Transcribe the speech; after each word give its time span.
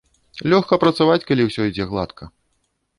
Лёгка 0.53 0.79
працаваць, 0.85 1.19
калі 1.29 1.41
ўсё 1.51 1.61
ідзе 1.71 1.91
гладка. 1.95 2.23